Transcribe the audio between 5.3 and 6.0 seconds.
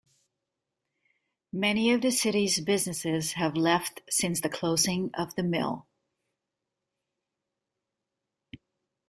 the mill.